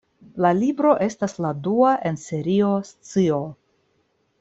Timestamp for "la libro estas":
0.45-1.37